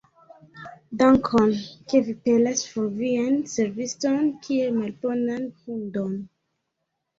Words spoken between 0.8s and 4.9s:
Dankon, ke vi pelas for vian serviston kiel